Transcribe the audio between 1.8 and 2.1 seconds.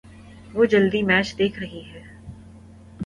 ہے۔